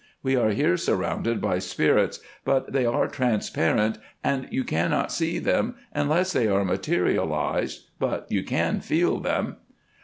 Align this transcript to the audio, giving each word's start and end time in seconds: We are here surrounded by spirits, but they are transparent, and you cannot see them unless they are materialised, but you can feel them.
We 0.23 0.35
are 0.35 0.49
here 0.49 0.77
surrounded 0.77 1.39
by 1.39 1.59
spirits, 1.59 2.21
but 2.43 2.71
they 2.73 2.87
are 2.87 3.07
transparent, 3.07 3.99
and 4.23 4.47
you 4.49 4.63
cannot 4.63 5.11
see 5.11 5.37
them 5.37 5.75
unless 5.93 6.33
they 6.33 6.47
are 6.47 6.65
materialised, 6.65 7.87
but 7.99 8.25
you 8.27 8.41
can 8.43 8.79
feel 8.79 9.19
them. 9.19 9.57